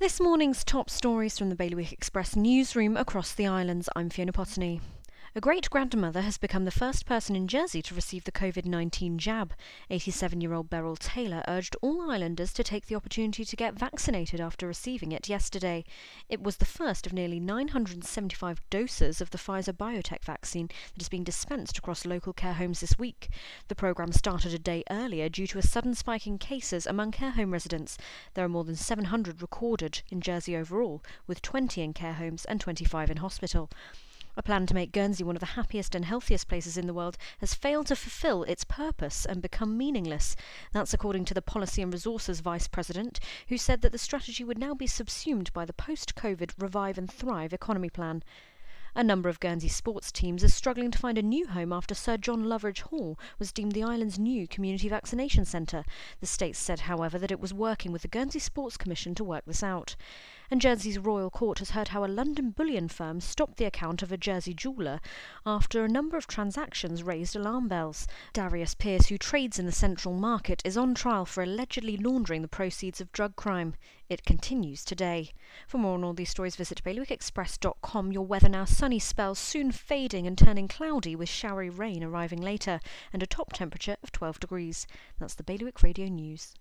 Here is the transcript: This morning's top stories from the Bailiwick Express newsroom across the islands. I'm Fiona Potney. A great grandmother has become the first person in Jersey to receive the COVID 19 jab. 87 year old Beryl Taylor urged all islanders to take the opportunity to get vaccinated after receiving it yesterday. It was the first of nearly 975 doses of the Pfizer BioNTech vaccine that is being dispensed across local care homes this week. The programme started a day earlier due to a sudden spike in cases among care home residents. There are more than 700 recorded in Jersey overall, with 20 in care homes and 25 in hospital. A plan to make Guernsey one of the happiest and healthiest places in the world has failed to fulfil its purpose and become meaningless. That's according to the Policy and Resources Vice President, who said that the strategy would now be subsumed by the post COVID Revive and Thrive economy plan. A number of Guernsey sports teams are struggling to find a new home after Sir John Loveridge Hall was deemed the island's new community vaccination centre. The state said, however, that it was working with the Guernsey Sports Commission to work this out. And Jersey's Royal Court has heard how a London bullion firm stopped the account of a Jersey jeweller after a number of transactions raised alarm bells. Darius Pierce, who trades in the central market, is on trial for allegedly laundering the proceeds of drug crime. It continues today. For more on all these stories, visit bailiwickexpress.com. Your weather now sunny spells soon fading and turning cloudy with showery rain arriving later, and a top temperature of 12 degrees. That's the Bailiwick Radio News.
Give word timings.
This 0.00 0.20
morning's 0.20 0.62
top 0.62 0.90
stories 0.90 1.36
from 1.36 1.48
the 1.48 1.56
Bailiwick 1.56 1.92
Express 1.92 2.36
newsroom 2.36 2.96
across 2.96 3.34
the 3.34 3.48
islands. 3.48 3.88
I'm 3.96 4.10
Fiona 4.10 4.32
Potney. 4.32 4.80
A 5.34 5.42
great 5.42 5.68
grandmother 5.68 6.22
has 6.22 6.38
become 6.38 6.64
the 6.64 6.70
first 6.70 7.04
person 7.04 7.36
in 7.36 7.48
Jersey 7.48 7.82
to 7.82 7.94
receive 7.94 8.24
the 8.24 8.32
COVID 8.32 8.64
19 8.64 9.18
jab. 9.18 9.52
87 9.90 10.40
year 10.40 10.54
old 10.54 10.70
Beryl 10.70 10.96
Taylor 10.96 11.44
urged 11.46 11.76
all 11.82 12.10
islanders 12.10 12.50
to 12.54 12.64
take 12.64 12.86
the 12.86 12.94
opportunity 12.94 13.44
to 13.44 13.54
get 13.54 13.74
vaccinated 13.74 14.40
after 14.40 14.66
receiving 14.66 15.12
it 15.12 15.28
yesterday. 15.28 15.84
It 16.30 16.42
was 16.42 16.56
the 16.56 16.64
first 16.64 17.06
of 17.06 17.12
nearly 17.12 17.38
975 17.40 18.62
doses 18.70 19.20
of 19.20 19.28
the 19.28 19.36
Pfizer 19.36 19.74
BioNTech 19.74 20.24
vaccine 20.24 20.68
that 20.94 21.02
is 21.02 21.10
being 21.10 21.24
dispensed 21.24 21.76
across 21.76 22.06
local 22.06 22.32
care 22.32 22.54
homes 22.54 22.80
this 22.80 22.98
week. 22.98 23.28
The 23.68 23.74
programme 23.74 24.12
started 24.12 24.54
a 24.54 24.58
day 24.58 24.82
earlier 24.90 25.28
due 25.28 25.46
to 25.48 25.58
a 25.58 25.62
sudden 25.62 25.94
spike 25.94 26.26
in 26.26 26.38
cases 26.38 26.86
among 26.86 27.12
care 27.12 27.32
home 27.32 27.52
residents. 27.52 27.98
There 28.32 28.46
are 28.46 28.48
more 28.48 28.64
than 28.64 28.76
700 28.76 29.42
recorded 29.42 30.00
in 30.10 30.22
Jersey 30.22 30.56
overall, 30.56 31.04
with 31.26 31.42
20 31.42 31.82
in 31.82 31.92
care 31.92 32.14
homes 32.14 32.46
and 32.46 32.62
25 32.62 33.10
in 33.10 33.18
hospital. 33.18 33.68
A 34.38 34.42
plan 34.42 34.66
to 34.66 34.74
make 34.74 34.92
Guernsey 34.92 35.24
one 35.24 35.34
of 35.34 35.40
the 35.40 35.46
happiest 35.46 35.96
and 35.96 36.04
healthiest 36.04 36.46
places 36.46 36.78
in 36.78 36.86
the 36.86 36.94
world 36.94 37.18
has 37.40 37.54
failed 37.54 37.88
to 37.88 37.96
fulfil 37.96 38.44
its 38.44 38.62
purpose 38.62 39.26
and 39.26 39.42
become 39.42 39.76
meaningless. 39.76 40.36
That's 40.70 40.94
according 40.94 41.24
to 41.24 41.34
the 41.34 41.42
Policy 41.42 41.82
and 41.82 41.92
Resources 41.92 42.38
Vice 42.38 42.68
President, 42.68 43.18
who 43.48 43.58
said 43.58 43.82
that 43.82 43.90
the 43.90 43.98
strategy 43.98 44.44
would 44.44 44.56
now 44.56 44.74
be 44.74 44.86
subsumed 44.86 45.52
by 45.52 45.64
the 45.64 45.72
post 45.72 46.14
COVID 46.14 46.52
Revive 46.56 46.98
and 46.98 47.10
Thrive 47.10 47.52
economy 47.52 47.90
plan. 47.90 48.22
A 48.98 49.04
number 49.04 49.28
of 49.28 49.38
Guernsey 49.38 49.68
sports 49.68 50.10
teams 50.10 50.42
are 50.42 50.48
struggling 50.48 50.90
to 50.90 50.98
find 50.98 51.16
a 51.18 51.22
new 51.22 51.46
home 51.46 51.72
after 51.72 51.94
Sir 51.94 52.16
John 52.16 52.46
Loveridge 52.46 52.80
Hall 52.80 53.16
was 53.38 53.52
deemed 53.52 53.70
the 53.70 53.84
island's 53.84 54.18
new 54.18 54.48
community 54.48 54.88
vaccination 54.88 55.44
centre. 55.44 55.84
The 56.18 56.26
state 56.26 56.56
said, 56.56 56.80
however, 56.80 57.16
that 57.16 57.30
it 57.30 57.38
was 57.38 57.54
working 57.54 57.92
with 57.92 58.02
the 58.02 58.08
Guernsey 58.08 58.40
Sports 58.40 58.76
Commission 58.76 59.14
to 59.14 59.22
work 59.22 59.44
this 59.46 59.62
out. 59.62 59.94
And 60.50 60.60
Jersey's 60.60 60.98
Royal 60.98 61.30
Court 61.30 61.60
has 61.60 61.70
heard 61.70 61.88
how 61.88 62.04
a 62.04 62.06
London 62.06 62.50
bullion 62.50 62.88
firm 62.88 63.20
stopped 63.20 63.58
the 63.58 63.66
account 63.66 64.02
of 64.02 64.10
a 64.10 64.16
Jersey 64.16 64.52
jeweller 64.52 64.98
after 65.46 65.84
a 65.84 65.88
number 65.88 66.16
of 66.16 66.26
transactions 66.26 67.04
raised 67.04 67.36
alarm 67.36 67.68
bells. 67.68 68.08
Darius 68.32 68.74
Pierce, 68.74 69.06
who 69.06 69.18
trades 69.18 69.60
in 69.60 69.66
the 69.66 69.72
central 69.72 70.14
market, 70.14 70.60
is 70.64 70.76
on 70.76 70.94
trial 70.94 71.24
for 71.24 71.44
allegedly 71.44 71.98
laundering 71.98 72.42
the 72.42 72.48
proceeds 72.48 73.00
of 73.00 73.12
drug 73.12 73.36
crime. 73.36 73.74
It 74.08 74.24
continues 74.24 74.86
today. 74.86 75.32
For 75.66 75.76
more 75.76 75.92
on 75.92 76.02
all 76.02 76.14
these 76.14 76.30
stories, 76.30 76.56
visit 76.56 76.82
bailiwickexpress.com. 76.82 78.10
Your 78.10 78.24
weather 78.24 78.48
now 78.48 78.64
sunny 78.88 78.98
spells 78.98 79.38
soon 79.38 79.70
fading 79.70 80.26
and 80.26 80.38
turning 80.38 80.66
cloudy 80.66 81.14
with 81.14 81.28
showery 81.28 81.68
rain 81.68 82.02
arriving 82.02 82.40
later, 82.40 82.80
and 83.12 83.22
a 83.22 83.26
top 83.26 83.52
temperature 83.52 83.98
of 84.02 84.10
12 84.12 84.40
degrees. 84.40 84.86
That's 85.18 85.34
the 85.34 85.42
Bailiwick 85.42 85.82
Radio 85.82 86.08
News. 86.08 86.54